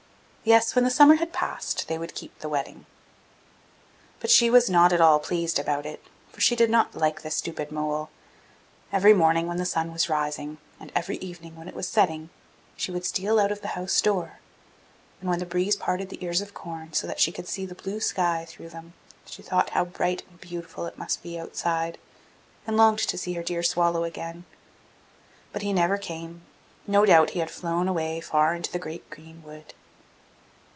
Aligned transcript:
Yes, 0.43 0.73
when 0.73 0.83
the 0.83 0.89
summer 0.89 1.17
had 1.17 1.31
passed, 1.33 1.87
they 1.87 1.99
would 1.99 2.15
keep 2.15 2.39
the 2.39 2.49
wedding. 2.49 2.87
But 4.19 4.31
she 4.31 4.49
was 4.49 4.71
not 4.71 4.91
at 4.91 4.99
all 4.99 5.19
pleased 5.19 5.59
about 5.59 5.85
it, 5.85 6.03
for 6.31 6.41
she 6.41 6.55
did 6.55 6.67
not 6.71 6.95
like 6.95 7.21
the 7.21 7.29
stupid 7.29 7.71
mole. 7.71 8.09
Every 8.91 9.13
morning 9.13 9.45
when 9.45 9.57
the 9.57 9.67
sun 9.67 9.91
was 9.93 10.09
rising, 10.09 10.57
and 10.79 10.91
every 10.95 11.17
evening 11.17 11.55
when 11.55 11.67
it 11.67 11.75
was 11.75 11.87
setting, 11.87 12.31
she 12.75 12.91
would 12.91 13.05
steal 13.05 13.39
out 13.39 13.51
of 13.51 13.61
the 13.61 13.67
house 13.77 14.01
door, 14.01 14.39
and 15.19 15.29
when 15.29 15.37
the 15.37 15.45
breeze 15.45 15.75
parted 15.75 16.09
the 16.09 16.25
ears 16.25 16.41
of 16.41 16.55
corn 16.55 16.91
so 16.91 17.05
that 17.05 17.19
she 17.19 17.31
could 17.31 17.47
see 17.47 17.67
the 17.67 17.75
blue 17.75 17.99
sky 17.99 18.43
through 18.49 18.69
them, 18.69 18.93
she 19.27 19.43
thought 19.43 19.69
how 19.69 19.85
bright 19.85 20.23
and 20.27 20.41
beautiful 20.41 20.87
it 20.87 20.97
must 20.97 21.21
be 21.21 21.37
outside, 21.39 21.99
and 22.65 22.75
longed 22.75 22.97
to 22.97 23.15
see 23.15 23.33
her 23.33 23.43
dear 23.43 23.61
swallow 23.61 24.03
again. 24.05 24.45
But 25.53 25.61
he 25.61 25.71
never 25.71 25.99
came; 25.99 26.41
no 26.87 27.05
doubt 27.05 27.29
he 27.29 27.39
had 27.41 27.51
flown 27.51 27.87
away 27.87 28.21
far 28.21 28.55
into 28.55 28.71
the 28.71 28.79
great 28.79 29.07
green 29.11 29.43
wood. 29.43 29.75